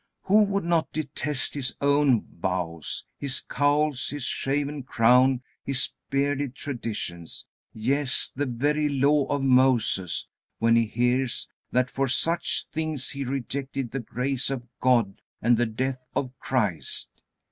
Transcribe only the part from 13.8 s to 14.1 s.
the